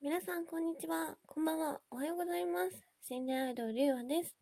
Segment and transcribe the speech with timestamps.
[0.00, 1.16] 皆さん、こんにちは。
[1.26, 1.80] こんばんは。
[1.90, 2.86] おはようございます。
[3.08, 4.32] 心霊アイドル、りゅうあです。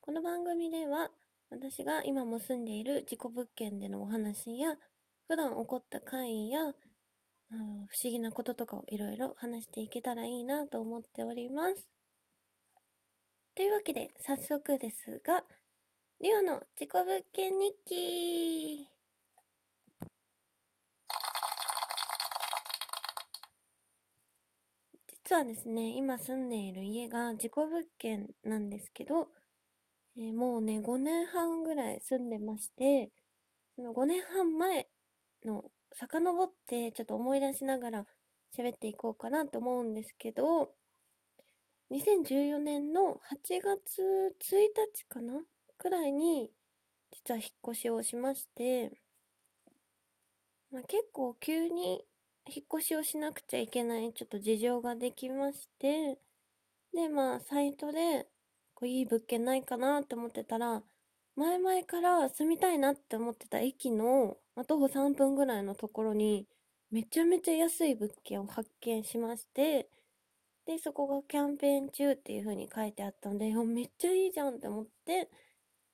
[0.00, 1.10] この番組では、
[1.50, 4.76] 私が今も住んでいる自己物件でのお話や、
[5.26, 6.60] 普段起こった怪異や、
[7.50, 11.88] 不思議なこととかをいろいろ話していけたらいいなと思っております。
[13.56, 15.42] というわけで、早速ですが、
[16.20, 18.86] りゅうの自己物件日記
[25.26, 29.28] 実はですね、今住んでいる家が自己物件なんですけど、
[30.18, 33.10] えーもうね、5年半ぐらい住んでまして、
[33.74, 34.86] その5年半前
[35.46, 38.06] の遡ってちょっと思い出しながら
[38.54, 40.74] 喋っていこうかなと思うんですけど、
[41.90, 44.56] 2014年の8月1
[44.94, 45.40] 日かな
[45.78, 46.50] くらいに、
[47.12, 48.92] 実は引っ越しをしまして、
[50.70, 52.04] まあ、結構急に
[52.46, 56.18] 引っ越しをしなくちゃいけないちょっと事情ができまして、
[56.94, 58.28] で、まあ、サイトで、
[58.74, 60.82] こう、いい物件ないかなって思ってたら、
[61.36, 66.46] 前々から住みたいなって思ってた駅の、まあ徒歩3分ぐらいのところに、
[66.90, 69.88] めちゃめちゃ安い物件を発見しまして、
[70.66, 75.28] で、そこがキャンペーン中っていう風に書いてあったんで、めっちゃいいじゃんって思って、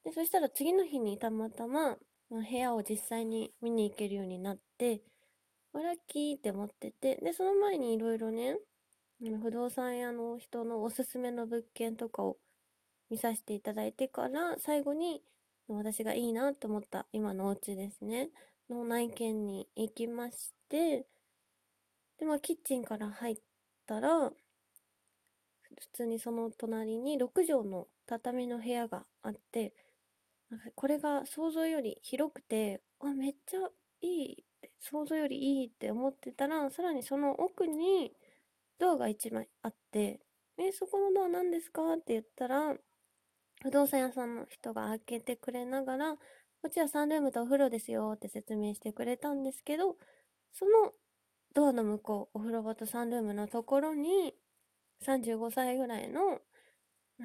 [0.04, 1.96] で、そしたら次の日にたまたま、
[2.30, 5.02] 部屋を実際に見に行けるようになって、
[5.78, 8.58] ラッキーって思ってて、で、その前にいろいろね、
[9.42, 12.38] 不動産屋の人のおすすめの物件とかを
[13.10, 15.22] 見させていただいてから、最後に
[15.68, 18.30] 私がいいなと思った今のお家ですね、
[18.68, 21.06] の内見に行きまして、
[22.18, 23.36] で、まあキッチンから入っ
[23.86, 24.34] たら、普
[25.92, 29.72] 通にその隣に6畳の畳の部屋があって、
[30.74, 33.60] これが想像より広くて、あ、めっちゃ
[34.00, 38.12] いいって、想像よりいいって思ってたら、さらにその奥に
[38.78, 40.20] ドアが1枚あって、
[40.58, 42.74] え、そこのドア何ですかって言ったら、
[43.62, 46.22] 不動産屋さんの人が開けてくれながら、こ
[46.68, 49.96] っちはサンルームとお風呂ですよって説明してくれたんですけど、
[50.52, 50.92] その
[51.54, 54.34] ドアの向こう、お風呂場とサンルームのところに、
[55.02, 56.40] 35歳ぐらいの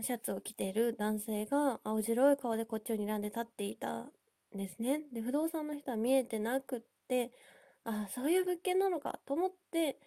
[0.01, 4.11] シャツを着てる男性が青白い顔でこっちを睨んで立っていたん
[4.53, 5.01] ですね。
[5.13, 7.31] で、不動産の人は見えてなくって、
[7.83, 9.97] あ、そういう物件なのかと思って、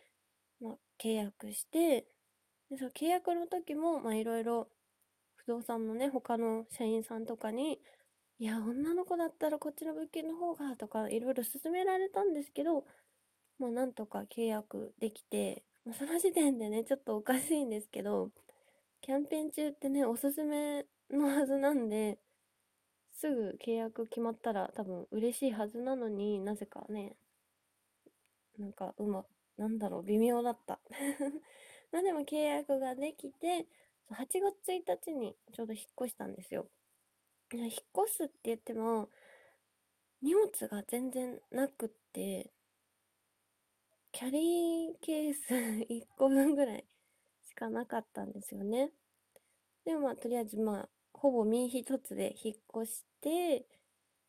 [0.61, 2.07] まあ、契約して、
[2.71, 4.69] で、その契約の時も、まあ、いろいろ
[5.37, 7.81] 不動産のね、他の社員さんとかに、
[8.39, 12.85] いや、女の子だったらこっちの物件の方が、とか、いろいろ勧められたんですけど、
[13.59, 18.31] まあ、なんとか契約できて、まあその時点でね、ちょっとおかしいんですけど、
[19.01, 22.19] キャンペーン中ってね、おすすめのはずなんで、
[23.21, 27.17] すぐ契約決まったら多分嬉しいはずなのになぜかね、
[28.57, 29.25] なんかうま、
[29.57, 30.79] なんだろう、微妙だった。
[31.91, 33.67] まあでも契約ができて、
[34.11, 36.69] 8月1日にちょうど引っ越したんですよ。
[37.53, 37.71] 引っ
[38.07, 39.09] 越すって言っても、
[40.23, 42.53] 荷物が全然なくって、
[44.13, 45.49] キャリーケース
[45.91, 46.85] 1個分ぐらい
[47.43, 48.93] しかなかったんですよね。
[49.85, 53.67] でもまあ、とりあえずまあ、ほぼ身一つで引っ越して、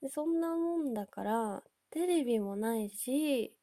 [0.01, 3.53] で、そんなもんだから、テレビもないし、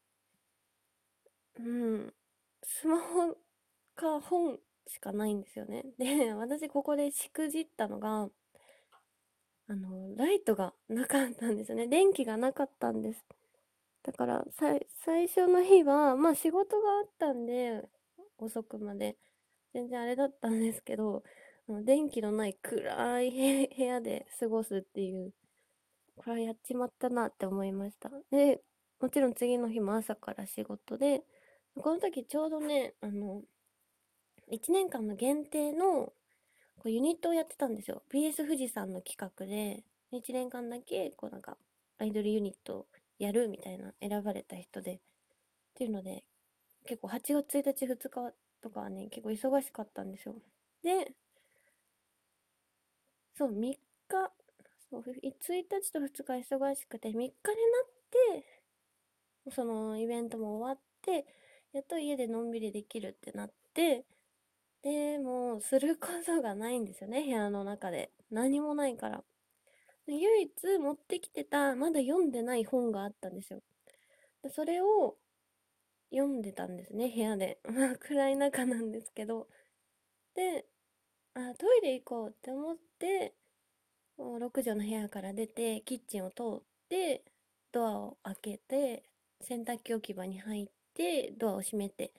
[1.59, 2.15] うん、
[2.63, 3.37] スマホ
[3.97, 5.85] か本しかないんですよね。
[5.99, 8.31] で、 私ここでしくじったのが、
[9.69, 11.87] あの、ライトがなかったんですよね。
[11.89, 13.25] 電気がなかったんです。
[14.05, 17.89] だから、最初の日は、まあ仕事があったんで、
[18.39, 19.17] 遅くまで、
[19.75, 21.25] 全然あれだったんですけど、
[21.69, 25.33] 電気のない暗い部屋で過ごすっていう、
[26.17, 28.11] これはやっちまったなって思いました。
[28.31, 28.63] で、
[29.01, 31.23] もちろん次の日も朝から仕事で、
[31.77, 33.43] この時ちょうどね、あの、
[34.51, 36.13] 1年間の限定の
[36.77, 38.03] こうユニットをやってたんですよ。
[38.13, 41.57] BS 富士山の企画で、1年間だけ、こうなんか、
[41.99, 42.87] アイドルユニットを
[43.19, 44.99] やるみたいな選ばれた人で、っ
[45.75, 46.25] ていうので、
[46.87, 50.37] 結構8月1日2日とかはね、結構忙しかったんですよ。
[50.83, 51.13] で、
[53.37, 53.79] そう、3
[54.09, 54.33] 日、
[54.91, 57.31] そう、1日と2日忙しくて、3日にな
[58.41, 58.45] って、
[59.53, 61.27] そのイベントも終わって、
[61.73, 64.07] やっと家でのんびりできるってなって、
[64.83, 68.13] で、もう、することがないんですよね、部屋の中で。
[68.31, 69.25] 何もないから。
[70.07, 73.63] 唯一持ってきてた、まだ読んでない本があったんですよ。
[74.51, 75.17] それを
[76.11, 77.61] 読んでたんですね、部屋で。
[78.01, 79.49] 暗い中なんですけど。
[80.35, 80.67] で、
[81.39, 83.35] あ、トイレ行こうって思って、
[84.19, 87.23] 6畳の部屋から出て、キッチンを通って、
[87.73, 89.03] ドアを開けて、
[89.43, 92.15] 洗濯機置き場に入って、ドアを閉めて、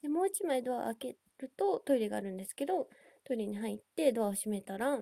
[0.00, 2.88] で、もう一枚ドア開けるとトイレがあるんですけど、
[3.24, 4.98] トイレに入ってドアを閉めたら、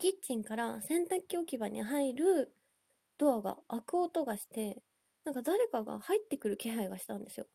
[0.00, 2.52] キッチンから洗濯機置き場に入る
[3.16, 4.82] ドアが開く音がして、
[5.24, 7.46] なんか誰かが入ってくる気配がしたんですよ。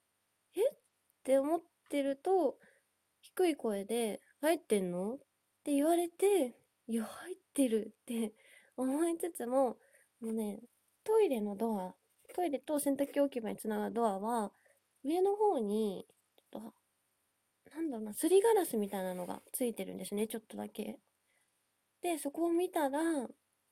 [0.56, 0.62] え？
[0.62, 0.77] っ
[1.25, 2.57] て思ってると、
[3.21, 5.15] 低い声で、入ってんの？
[5.15, 5.18] っ
[5.63, 6.56] て言われて、
[6.88, 8.33] いや、入ってるって
[8.77, 9.77] 思いつつも、
[10.19, 10.62] もうね、
[11.03, 11.95] トイレのドア、
[12.33, 14.51] トイレと洗濯機置き場につながるドアは、
[15.03, 16.06] 上の方に、
[16.38, 16.74] ちょっと、
[17.75, 21.00] なんだろうな、すりガラスみたいなのがついてるんですね、ちょっとだけ。
[22.01, 23.27] で、そこを見たら、あ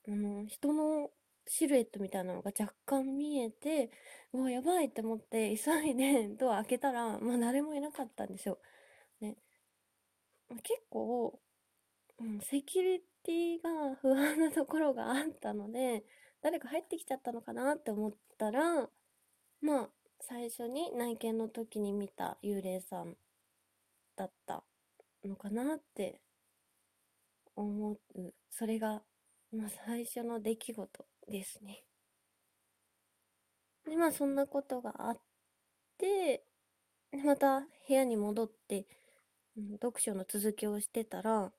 [0.08, 1.12] の、人の
[1.46, 3.92] シルエットみたいなのが若干見えて、
[4.34, 8.60] うわ、やばいって思って、急いでドア開けたら、まあ誰もいなかったんですよ。
[10.50, 11.40] 結構、
[12.20, 16.04] うん、セキュリティが不安なところがあったので、
[16.42, 18.90] 誰か入ってきちゃったのかなって思ったら、
[19.62, 23.16] まあ、最初に内見の時に見た幽霊さん
[24.16, 24.64] だった
[25.26, 26.22] のかなって
[27.56, 28.00] 思う。
[28.50, 29.02] それが、
[29.52, 31.84] まあ、最初の出来事ですね。
[33.86, 35.18] で、まあそんなことがあっ
[35.98, 36.44] て、
[37.24, 38.86] また部屋に戻って、
[39.56, 41.52] 読書の続きをしてたら、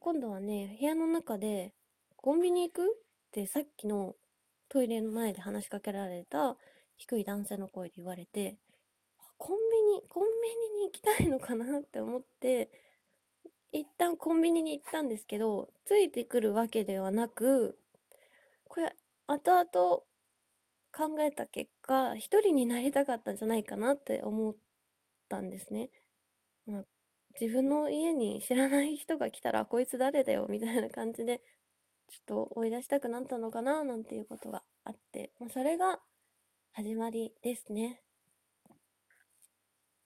[0.00, 1.72] 今度はね、部屋の中で、
[2.16, 2.88] コンビニ行くっ
[3.32, 4.14] てさっきの
[4.68, 6.56] トイレの前で話しかけられた
[6.96, 8.58] 低い男性の声で言われて、
[9.38, 12.70] コンビニ、コンビニに行きたいのかなって思って、
[13.72, 17.78] 一旦コンビニに行ったんですけど、ついてくるわけではなく、
[18.68, 18.94] これ、
[19.26, 20.02] 後々
[20.92, 24.54] 考えた結果、一人になりたかったんじゃないかなって思っ
[25.28, 25.90] たんですね。
[26.66, 26.84] まあ、
[27.40, 31.40] 自分の家に知らない人が来たら、こいつ誰だよみたいな感じで、
[32.08, 36.00] ちょっと追い出したくなったのかななんていうことがあって、まあ、それが
[36.72, 38.02] 始まりですね。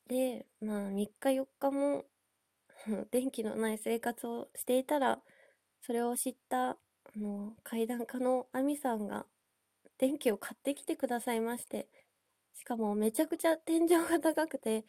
[0.08, 2.04] で、まあ3日4日も
[3.10, 5.22] 電気のない生活をしていたら、
[5.82, 6.78] それを知った、あ
[7.16, 9.26] の、階段家のアミさんが、
[9.98, 11.88] 電気を買ってきてくださいまして、
[12.54, 14.84] しかもめちゃくちゃ天井が高くて、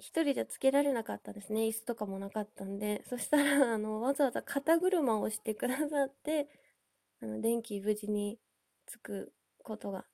[0.00, 1.62] 一人じゃつけられなかったですね。
[1.62, 3.04] 椅子とかもなかったんで。
[3.08, 6.48] そしたら、あの、わざわざ肩車をしてくださって、
[7.22, 8.38] あの、電気無事に
[8.86, 9.32] つく
[9.62, 10.06] ことが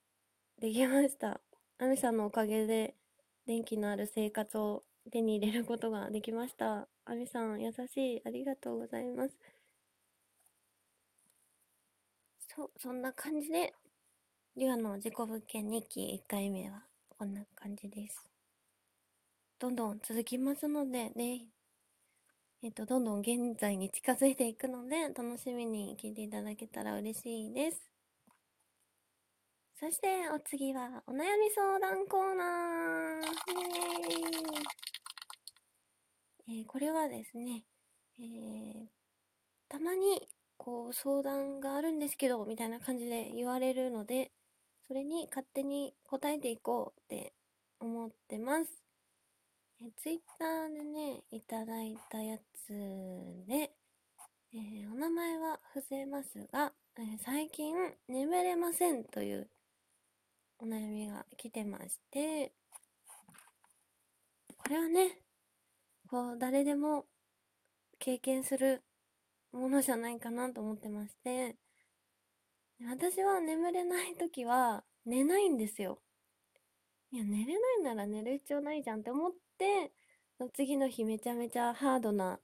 [0.61, 1.41] できました。
[1.79, 2.97] アミさんのおかげで、
[3.47, 6.89] 電気のある生活を手に入れることができました。
[7.05, 8.23] アミさん、優しい。
[8.27, 9.37] ありがとうございます。
[12.49, 13.73] そう、そんな感じで、
[14.57, 18.36] リュアの自己物件日記1回目はこんな感じです。
[19.59, 21.47] どんどん続きますのでね、
[22.63, 27.91] えっ、と、どんどん現在に近づいていくので、楽しみに聞いていただけたら嬉しいです。
[29.81, 33.27] そして、お次は、お悩み相談コーナー。
[33.29, 33.69] イ
[36.49, 37.65] エーイえー、これはですね、
[38.19, 38.87] えー、
[39.71, 40.29] たまに
[40.59, 44.33] こう相談があるんですけど、みたいな感じで言われるので、
[44.87, 47.33] それに勝手に答えていこうって
[47.81, 48.86] 思ってます。
[49.79, 52.73] えツイッターでね、いただいたやつ
[53.47, 53.73] で、
[54.55, 57.75] えー、お名前は伏せますが、えー、最近
[58.09, 59.51] 眠れませんという
[60.61, 62.53] お悩みが来てまして、
[64.57, 65.21] これはね、
[66.09, 67.05] こう、誰でも
[67.99, 68.83] 経験する
[69.53, 71.55] ものじゃないかなと思ってまして、
[72.89, 76.01] 私は眠れない時は寝ないんですよ。
[77.13, 79.46] いや、寝れないなら寝る必要ないじゃんって思って、
[80.55, 82.39] 次の日めちゃめちゃハードな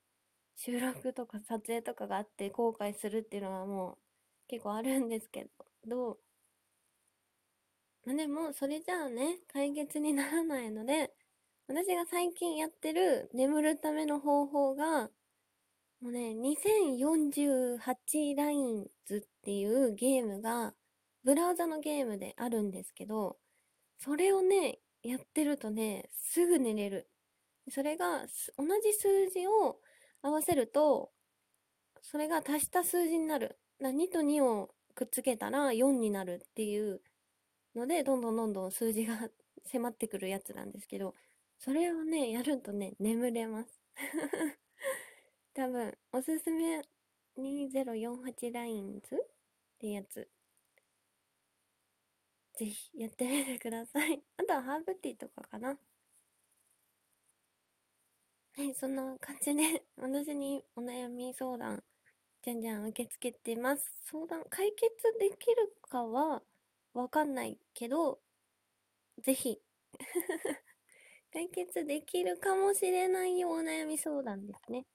[0.57, 3.99] 収録とか撮影とかがあって後悔するっていうのはもう
[4.49, 5.47] 結構あるんですけ
[5.87, 6.19] ど、
[8.05, 11.13] まあでもそれじゃあね、解決にならないので、
[11.69, 15.11] 私が最近やってる眠るための方法が、
[16.01, 20.75] もうね、2048ラインズっていうゲームが、
[21.25, 23.39] ブラウザのゲームであるんですけど、
[23.99, 27.09] それをね、やってるとね、すぐ寝れる。
[27.71, 29.81] それが、同じ数字を
[30.23, 31.13] 合わせると、
[32.01, 33.59] それが足した数字になる。
[33.81, 37.01] 2と2をくっつけたら4になるっていう
[37.75, 39.29] ので、どんどんどんどん数字が
[39.67, 41.15] 迫ってくるやつなんですけど、
[41.59, 43.81] それをね、やるとね、眠れます。
[45.55, 46.83] 多分、おすすめ
[47.39, 49.19] 2048ラインズっ
[49.79, 50.29] てやつ。
[52.63, 54.23] ぜひやってみてください。
[54.39, 55.77] あとはハーブティーとかかな。
[58.55, 61.83] はい、そんな感じで、 私にお悩み相談、
[62.43, 63.93] じゃんじゃん受け付けてます。
[64.05, 66.41] 相談、解決できるかは
[66.95, 68.21] わかんないけど、
[69.19, 69.61] ぜひ
[71.33, 74.87] 解決できるかもしれないよお悩み相談ですね。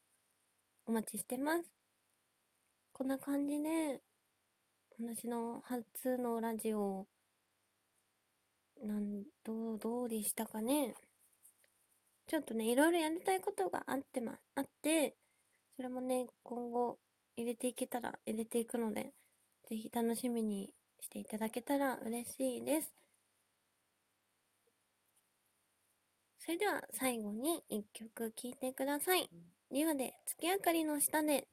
[0.86, 1.70] お待ちしてます。
[2.94, 4.02] こんな感じで、
[4.98, 7.08] 私の初のラジオ、
[8.84, 10.94] なん、どう、どうでしたかね。
[12.28, 15.16] ちょっとね、いろいろやりたいことがあってま、あって、
[15.76, 16.98] それもね、今後
[17.36, 19.14] 入れていけたら入れていくので、
[19.70, 22.94] ぜひ楽しみにしていただけたら嬉しいです。
[26.40, 29.30] それでは最後に一曲聴いてください。
[29.72, 31.48] リオで月明かりの下で